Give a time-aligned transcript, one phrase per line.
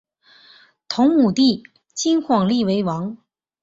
[0.87, 1.61] 同母弟
[1.93, 3.15] 金晃立为王。